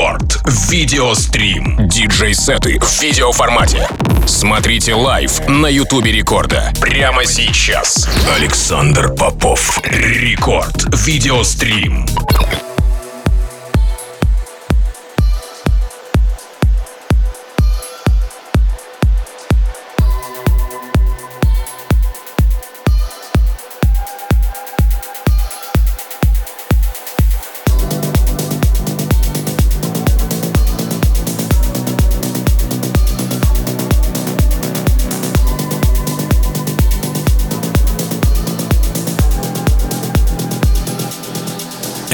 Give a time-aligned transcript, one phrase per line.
[0.00, 0.40] Рекорд.
[0.70, 1.76] Видеострим.
[1.86, 3.86] Диджей-сеты в видеоформате.
[4.26, 6.72] Смотрите live на Ютубе Рекорда.
[6.80, 8.08] Прямо сейчас.
[8.34, 9.78] Александр Попов.
[9.84, 10.86] Рекорд.
[11.04, 12.06] Видеострим.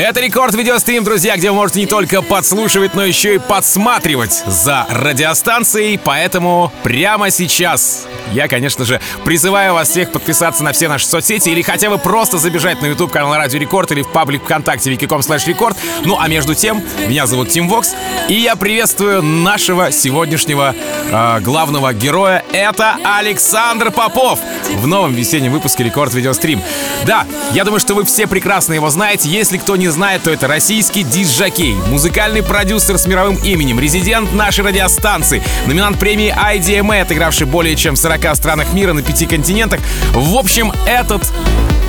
[0.09, 4.87] Это рекорд видеострим, друзья, где вы можете не только подслушивать, но еще и подсматривать за
[4.88, 5.98] радиостанцией.
[5.98, 11.61] Поэтому прямо сейчас я, конечно же, призываю вас всех подписаться на все наши соцсети или
[11.61, 15.48] хотя бы просто забежать на YouTube канал Радио Рекорд или в паблик ВКонтакте vk.com slash
[15.48, 15.77] record.
[16.05, 17.97] Ну а между тем, меня зовут Тим Вокс,
[18.28, 20.72] и я приветствую нашего сегодняшнего
[21.11, 22.44] э, главного героя.
[22.53, 24.38] Это Александр Попов
[24.72, 26.62] в новом весеннем выпуске Рекорд Видеострим.
[27.05, 29.28] Да, я думаю, что вы все прекрасно его знаете.
[29.28, 34.62] Если кто не знает, то это российский диджакей, музыкальный продюсер с мировым именем, резидент нашей
[34.62, 39.80] радиостанции, номинант премии IDMA, отыгравший более чем в 40 странах мира на пяти континентах.
[40.12, 41.22] В общем, этот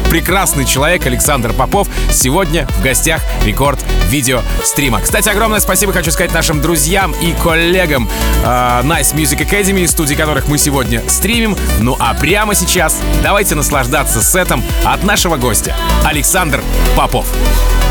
[0.09, 5.01] прекрасный человек Александр Попов сегодня в гостях рекорд видео стрима.
[5.01, 8.09] Кстати, огромное спасибо хочу сказать нашим друзьям и коллегам
[8.43, 11.55] э, Nice Music Academy, студии которых мы сегодня стримим.
[11.79, 16.63] Ну а прямо сейчас давайте наслаждаться сетом от нашего гостя Александр
[16.95, 17.27] Попов.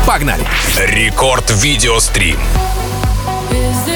[0.05, 0.43] Погнали!
[0.77, 2.39] Рекорд видеострим.
[3.51, 3.86] Is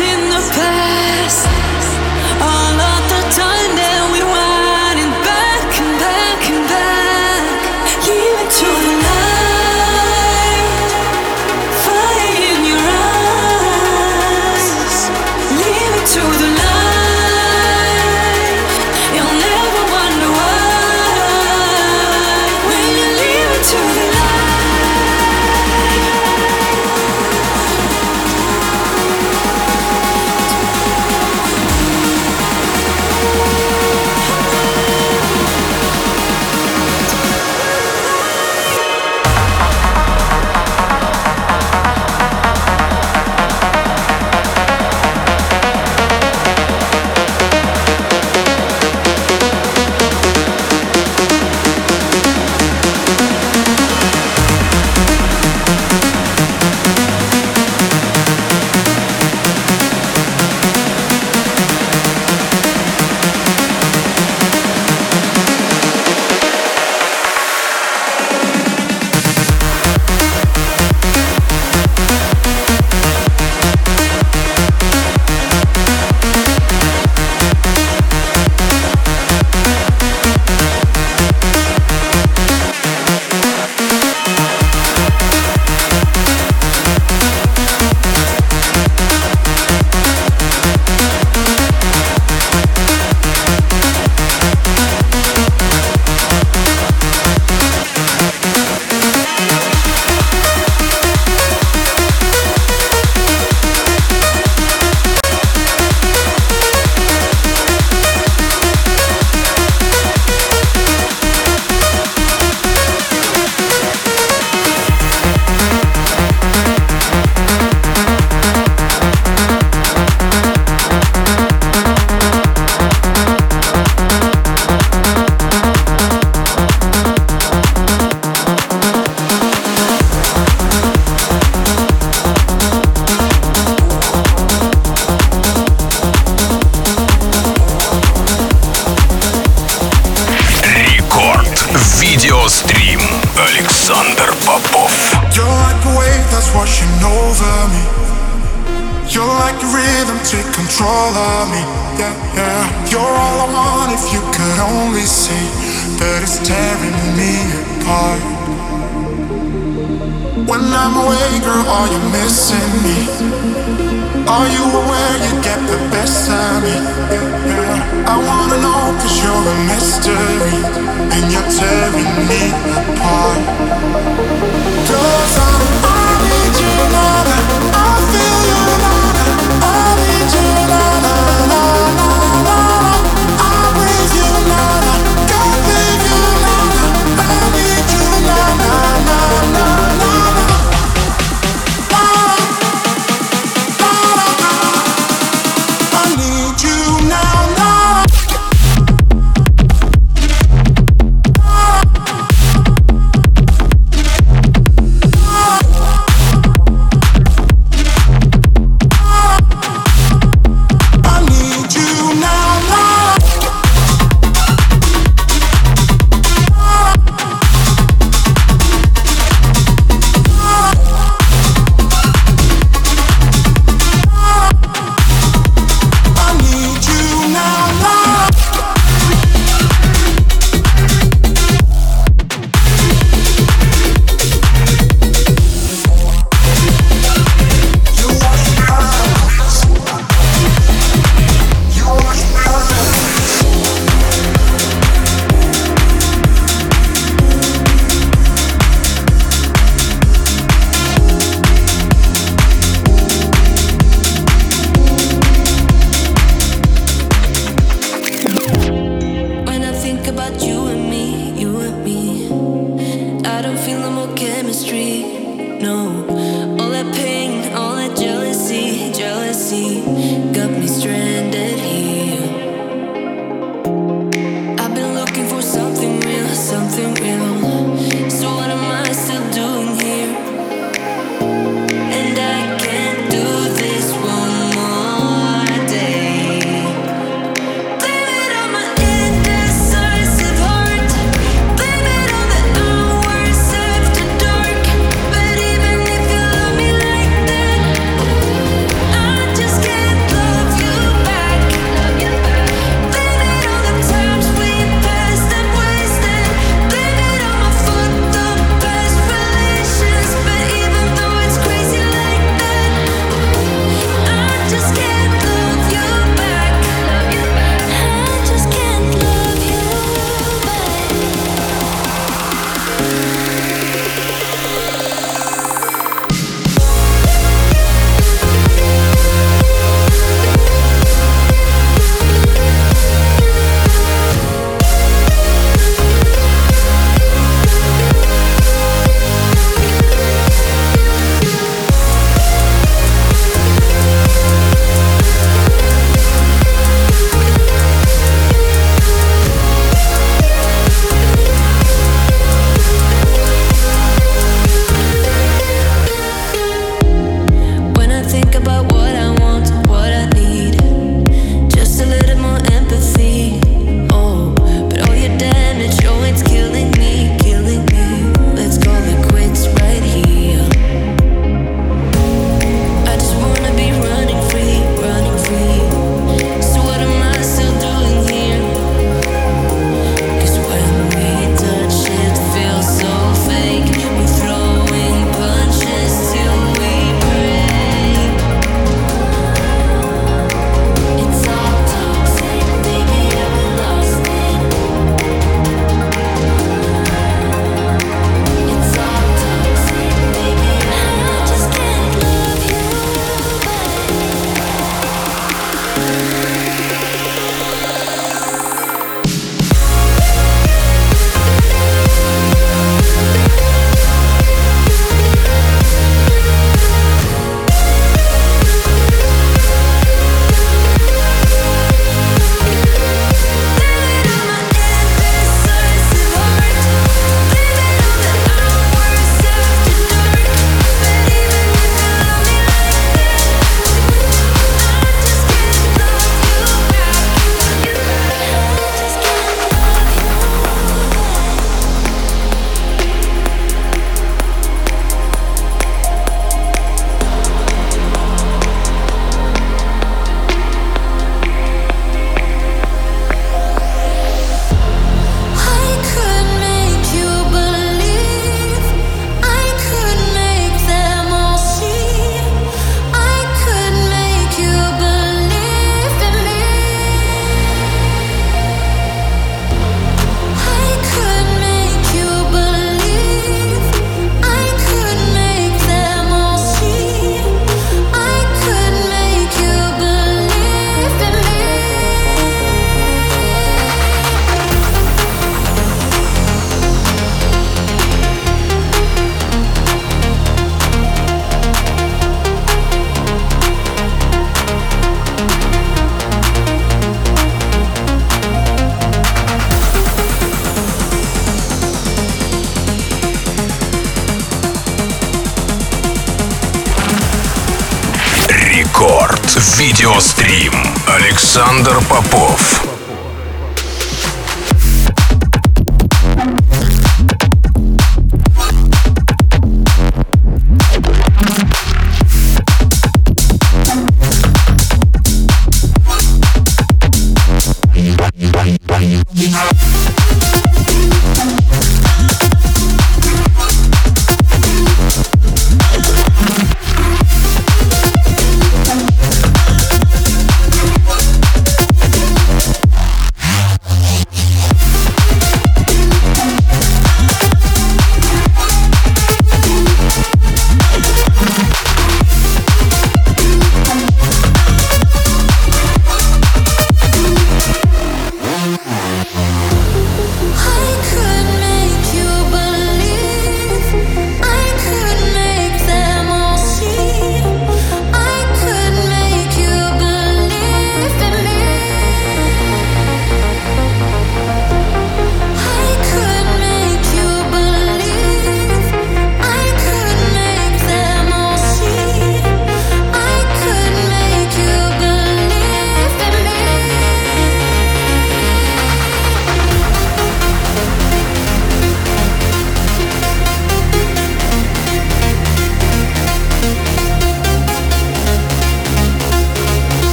[0.00, 0.59] in the past.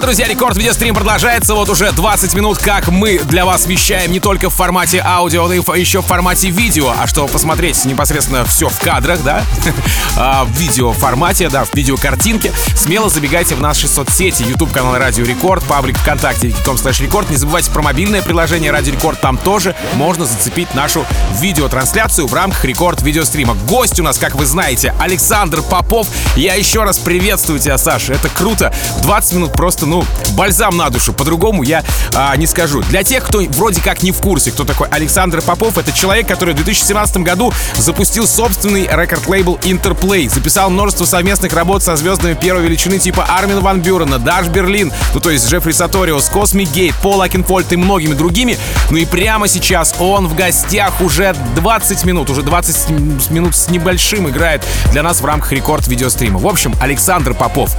[0.00, 1.54] Друзья, рекорд видеострим продолжается.
[1.54, 5.52] Вот уже 20 минут, как мы для вас вещаем не только в формате аудио, но
[5.52, 6.94] и еще в формате видео.
[6.98, 9.44] А чтобы посмотреть непосредственно все в кадрах, да,
[10.16, 14.42] а, в видео формате, да, в видеокартинке, смело забегайте в наши соцсети.
[14.42, 17.28] YouTube канал Радио Рекорд, паблик ВКонтакте, com slash record.
[17.28, 19.20] Не забывайте про мобильное приложение Радио Рекорд.
[19.20, 21.04] Там тоже можно зацепить нашу
[21.40, 23.54] видеотрансляцию в рамках рекорд видеострима.
[23.68, 26.08] Гость у нас, как вы знаете, Александр Попов.
[26.36, 28.14] Я еще раз приветствую тебя, Саша.
[28.14, 28.72] Это круто.
[29.02, 31.12] 20 минут просто, ну, бальзам на душу.
[31.12, 31.82] По-другому я
[32.14, 32.82] а, не скажу.
[32.82, 36.54] Для тех, кто вроде как не в курсе, кто такой Александр Попов, это человек, который
[36.54, 40.28] в 2017 году запустил собственный record-лейбл Interplay.
[40.32, 45.20] Записал множество совместных работ со звездами первой величины типа Армин Ван Бюрена, Dash Berlin, ну
[45.20, 48.56] то есть Джеффри Суториус, Cosmic Gate, Пол Окенфолд и многими другими.
[48.90, 53.68] Ну и прямо сейчас он в гостях уже 20 минут, уже 20 с- минут с
[53.68, 56.38] небольшим играет для нас в рамках рекорд видеострима.
[56.38, 57.74] В общем, Александр Попов.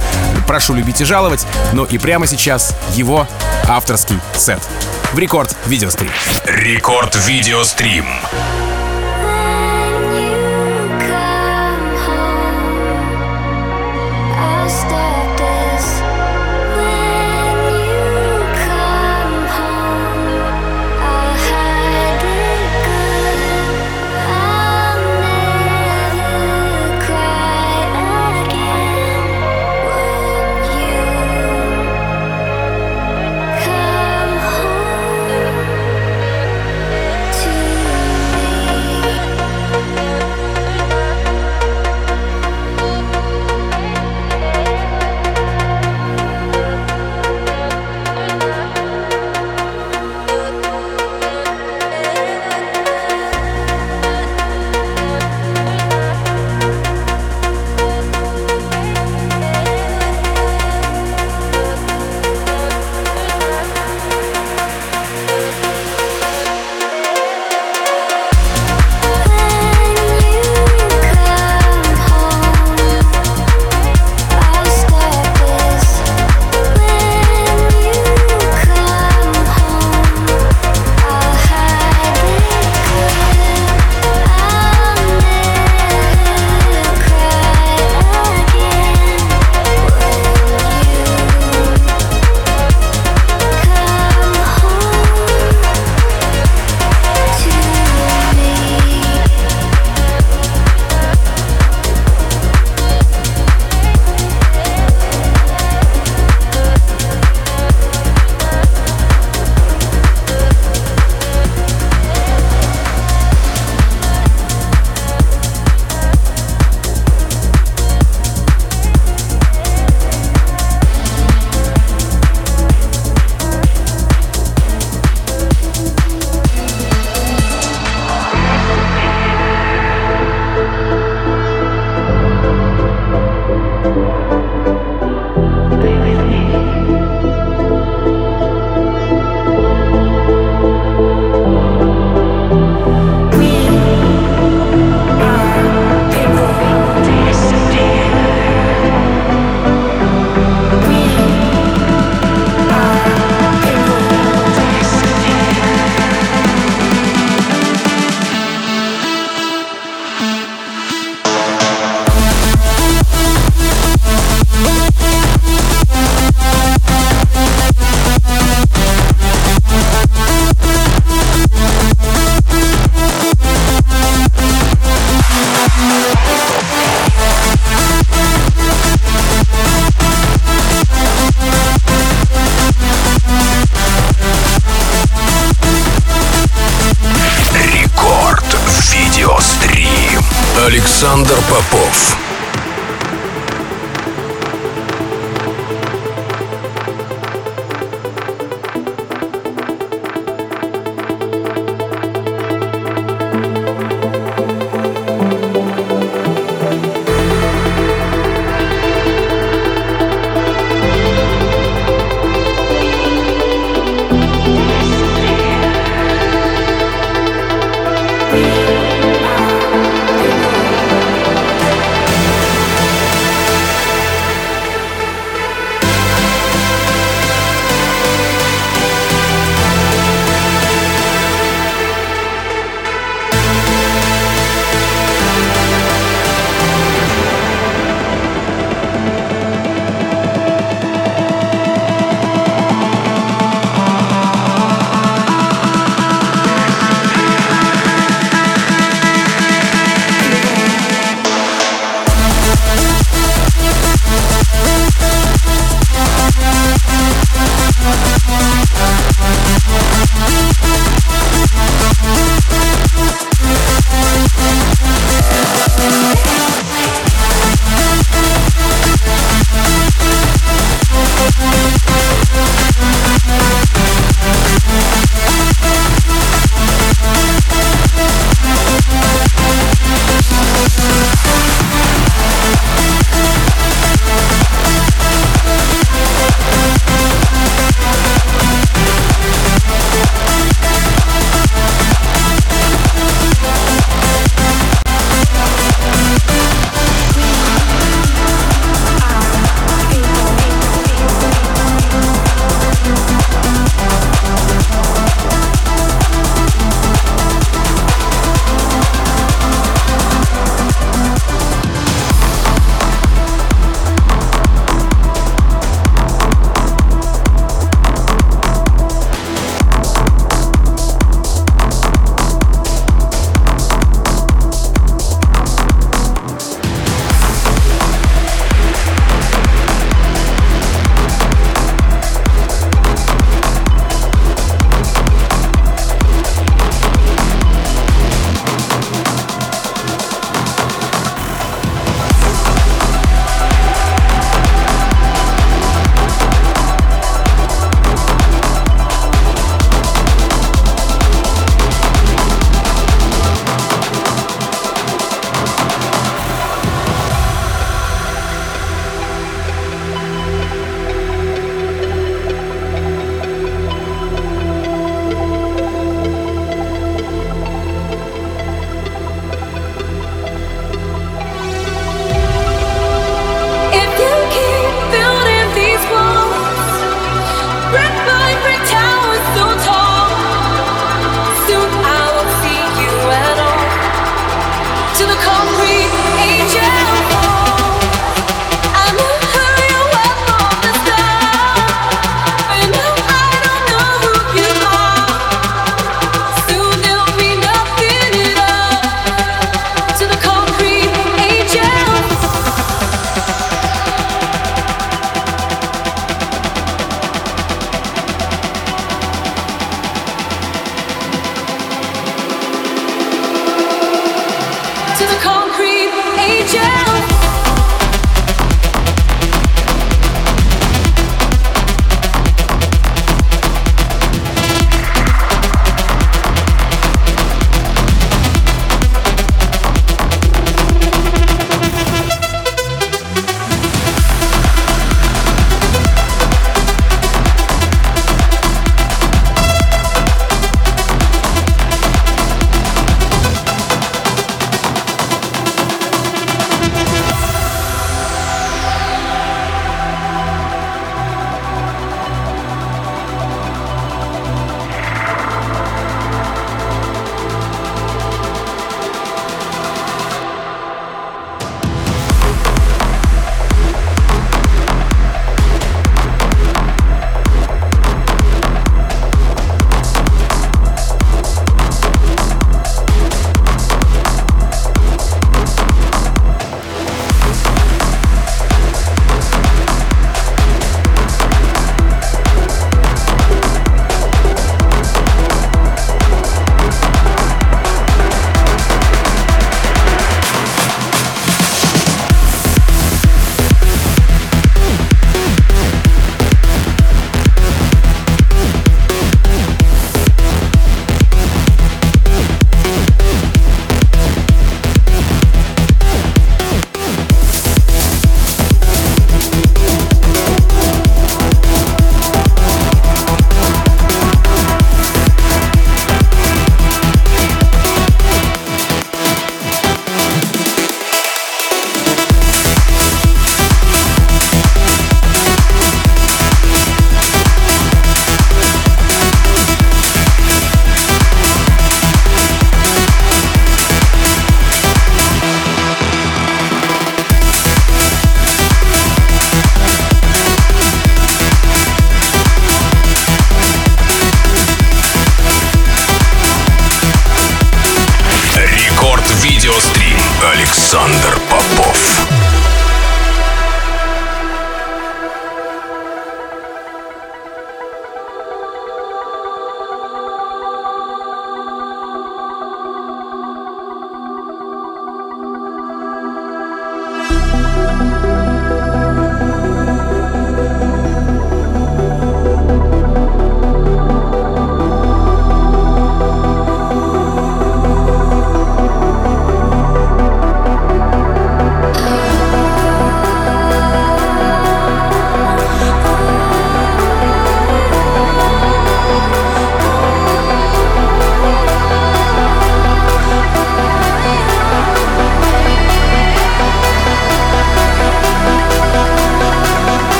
[0.46, 1.46] Прошу любить и жаловать.
[1.72, 3.28] Ну и прямо сейчас его
[3.68, 4.60] авторский сет
[5.12, 6.10] в рекорд видеострим.
[6.46, 8.06] Рекорд Видеострим.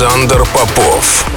[0.00, 1.29] Александр Попов.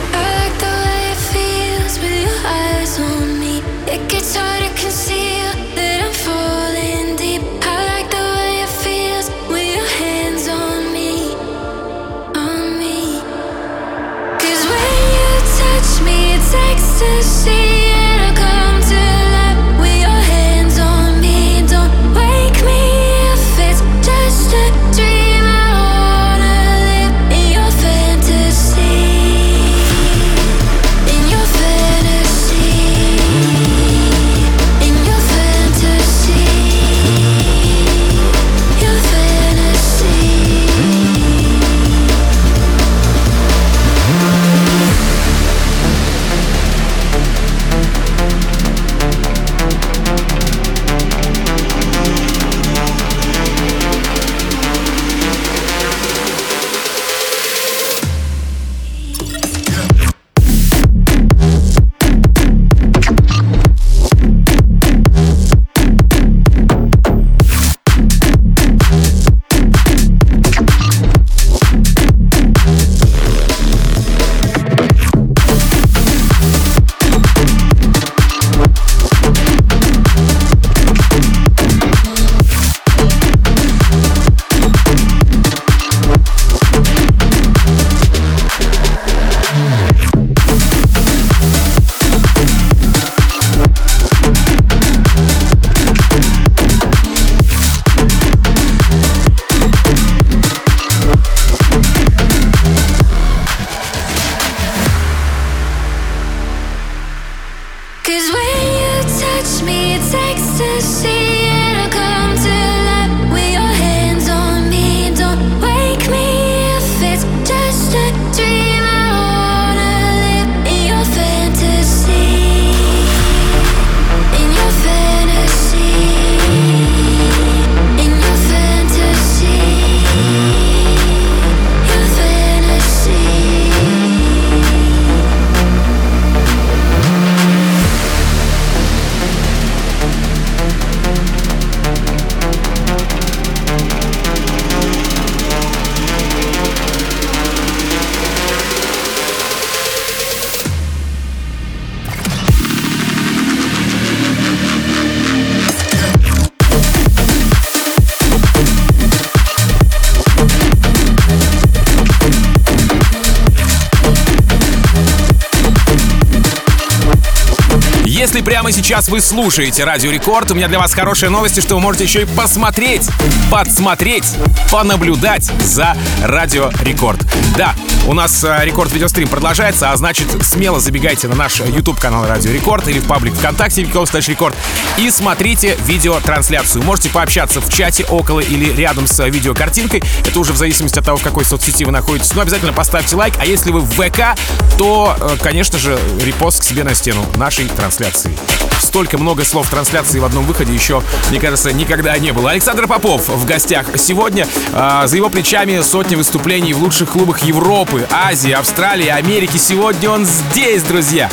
[168.94, 172.22] Сейчас вы слушаете Радио Рекорд, у меня для вас хорошие новости, что вы можете еще
[172.22, 173.10] и посмотреть,
[173.50, 174.26] подсмотреть,
[174.70, 177.20] понаблюдать за Радио Рекорд.
[177.58, 177.74] Да,
[178.08, 182.52] у нас э, Рекорд Видеострим продолжается, а значит смело забегайте на наш YouTube канал Радио
[182.52, 184.56] Рекорд или в паблик ВКонтакте Слэш Рекорд
[184.98, 186.84] и смотрите видеотрансляцию.
[186.84, 190.04] Можете пообщаться в чате около или рядом с видеокартинкой.
[190.26, 192.34] Это уже в зависимости от того, в какой соцсети вы находитесь.
[192.36, 193.36] Но обязательно поставьте лайк.
[193.40, 194.38] А если вы в ВК,
[194.78, 198.36] то, э, конечно же, репост к себе на стену нашей трансляции.
[198.80, 202.52] Столько много слов трансляции в одном выходе еще, мне кажется, никогда не было.
[202.52, 204.48] Александр Попов в гостях сегодня.
[204.74, 209.58] А, За его плечами сотни выступлений в лучших клубах Европы, Азии, Австралии, Америки.
[209.58, 211.30] Сегодня он здесь, друзья.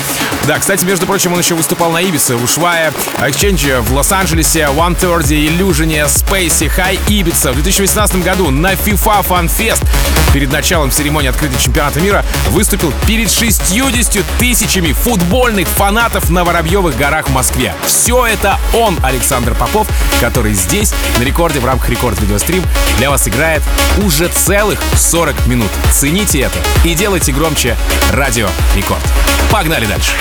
[0.47, 5.49] Да, кстати, между прочим, он еще выступал на Ибице, Ушвая, Exchange в Лос-Анджелесе, One Thirty,
[5.49, 7.53] Illusion, Space, High Ibiza.
[7.53, 9.85] В 2018 году на FIFA Fan Fest
[10.33, 17.29] перед началом церемонии открытия чемпионата мира выступил перед 60 тысячами футбольных фанатов на Воробьевых горах
[17.29, 17.75] в Москве.
[17.85, 19.89] Все это он, Александр Попов,
[20.21, 22.63] который здесь на рекорде в рамках рекорд видеострим
[22.99, 23.63] для вас играет
[24.05, 25.71] уже целых 40 минут.
[25.93, 27.77] Цените это и делайте громче
[28.11, 29.03] радио Рекорд.
[29.51, 30.13] Погнали дальше.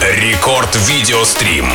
[0.00, 1.66] Рекорд Видеострим.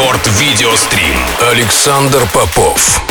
[0.00, 1.14] Рекорд Видеострим.
[1.50, 3.02] Александр Попов.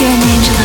[0.00, 0.57] You're an angel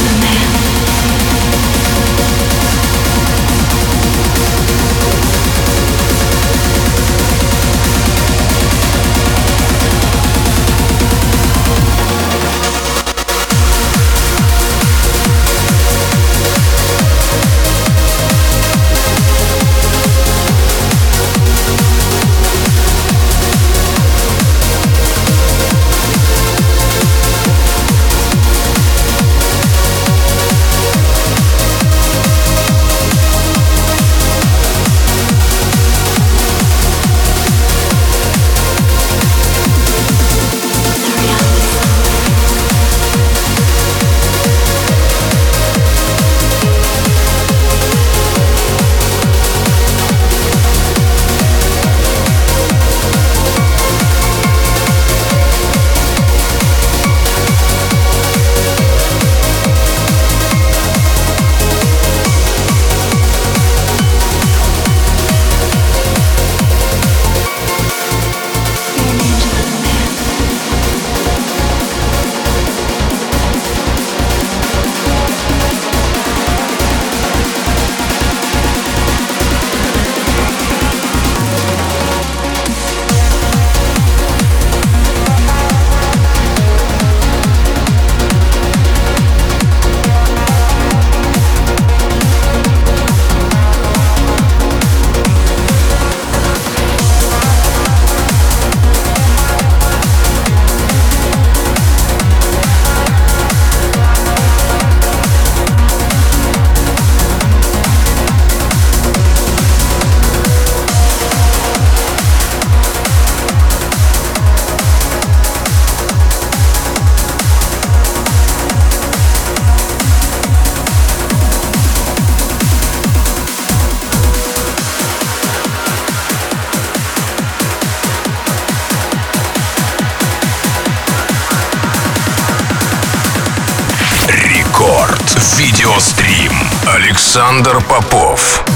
[137.34, 138.73] Александр Попов.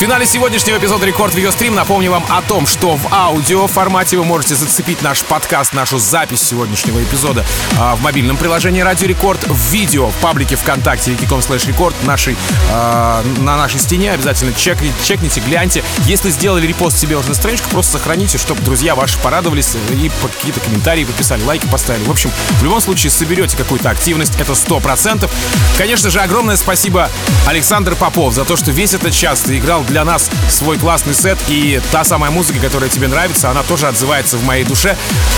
[0.00, 4.54] Финале сегодняшнего эпизода Рекорд Видеострим напомню вам о том, что в аудио формате вы можете
[4.54, 7.44] зацепить наш подкаст, нашу запись сегодняшнего эпизода
[7.78, 12.34] а, в мобильном приложении Радио Рекорд, в видео в паблике ВКонтакте wiki.com slash рекорд нашей,
[12.72, 14.12] а, на нашей стене.
[14.12, 15.84] Обязательно чекните, чекните, гляньте.
[16.06, 20.60] Если сделали репост себе уже на страничку, просто сохраните, чтобы друзья ваши порадовались и какие-то
[20.60, 22.04] комментарии подписали, лайки поставили.
[22.04, 25.28] В общем, в любом случае соберете какую-то активность, это 100%.
[25.76, 27.10] Конечно же, огромное спасибо
[27.46, 31.38] Александр Попов за то, что весь этот час ты играл для нас свой классный сет,
[31.48, 34.96] и та самая музыка, которая тебе нравится, она тоже отзывается в моей душе.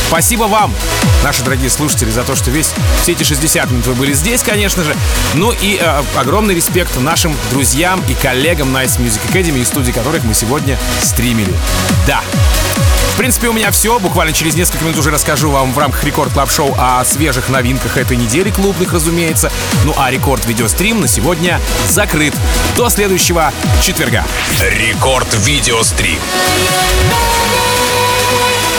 [0.09, 0.73] Спасибо вам,
[1.25, 2.73] наши дорогие слушатели, за то, что весь,
[3.03, 4.95] все эти 60 минут вы были здесь, конечно же.
[5.35, 10.25] Ну и э, огромный респект нашим друзьям и коллегам Nice Music Academy, из студии которых
[10.25, 11.53] мы сегодня стримили.
[12.07, 12.21] Да,
[13.13, 13.99] в принципе, у меня все.
[13.99, 17.97] Буквально через несколько минут уже расскажу вам в рамках Record Club Show о свежих новинках
[17.97, 19.53] этой недели, клубных, разумеется.
[19.85, 22.35] Ну а Рекорд Видеострим на сегодня закрыт.
[22.77, 23.53] До следующего
[23.83, 24.25] четверга.
[24.61, 26.19] Рекорд Видеострим.
[28.33, 28.72] Yeah.